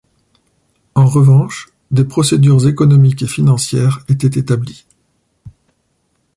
En 0.95 1.05
revanche, 1.05 1.69
des 1.91 2.05
procédures 2.05 2.67
économiques 2.67 3.21
et 3.21 3.27
financières 3.27 4.03
étaient 4.09 4.39
établies. 4.39 4.87